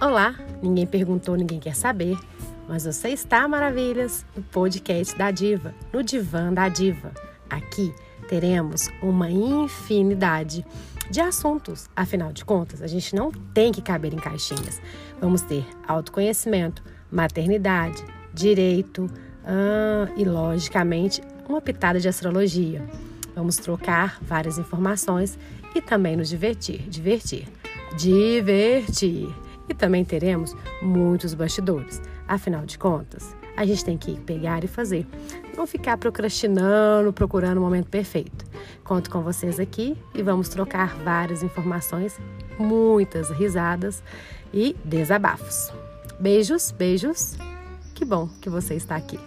[0.00, 2.16] Olá, ninguém perguntou, ninguém quer saber,
[2.68, 7.10] mas você está maravilhas no podcast da Diva, no divã da Diva.
[7.50, 7.92] Aqui
[8.28, 10.64] teremos uma infinidade
[11.10, 11.90] de assuntos.
[11.96, 14.80] Afinal de contas, a gente não tem que caber em caixinhas.
[15.20, 16.80] Vamos ter autoconhecimento,
[17.10, 18.00] maternidade,
[18.32, 19.10] direito
[20.16, 22.88] e, logicamente, uma pitada de astrologia.
[23.34, 25.36] Vamos trocar várias informações
[25.74, 26.88] e também nos divertir.
[26.88, 27.48] Divertir.
[27.96, 29.28] Divertir.
[29.68, 32.00] E também teremos muitos bastidores.
[32.26, 35.06] Afinal de contas, a gente tem que pegar e fazer.
[35.56, 38.44] Não ficar procrastinando, procurando o momento perfeito.
[38.84, 42.18] Conto com vocês aqui e vamos trocar várias informações,
[42.58, 44.02] muitas risadas
[44.54, 45.72] e desabafos.
[46.20, 47.36] Beijos, beijos.
[47.94, 49.18] Que bom que você está aqui.